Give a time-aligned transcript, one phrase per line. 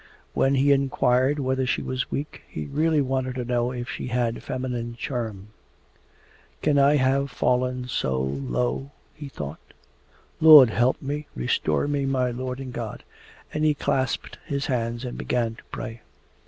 [0.33, 4.41] When he inquired whether she was weak, he really wanted to know if she had
[4.41, 5.49] feminine charm.
[6.63, 9.59] 'Can I have fallen so low?' he thought.
[10.39, 11.27] 'Lord, help me!
[11.35, 13.03] Restore me, my Lord and God!'
[13.53, 16.01] And he clasped his hands and began to pray.